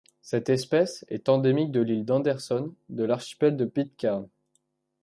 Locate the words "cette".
0.23-0.49